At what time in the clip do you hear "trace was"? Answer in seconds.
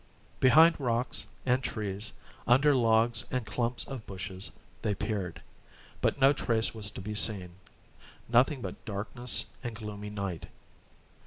6.33-6.89